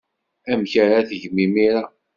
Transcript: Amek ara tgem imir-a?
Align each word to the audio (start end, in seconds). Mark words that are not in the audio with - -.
Amek 0.51 0.73
ara 0.83 1.07
tgem 1.09 1.37
imir-a? 1.45 1.83